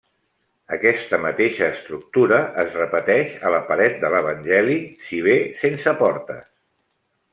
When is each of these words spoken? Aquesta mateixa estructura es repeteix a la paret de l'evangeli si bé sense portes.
Aquesta 0.75 1.17
mateixa 1.25 1.67
estructura 1.73 2.39
es 2.63 2.77
repeteix 2.81 3.35
a 3.49 3.51
la 3.57 3.61
paret 3.69 4.01
de 4.05 4.11
l'evangeli 4.15 4.79
si 5.11 5.21
bé 5.29 5.37
sense 5.65 5.95
portes. 6.01 6.53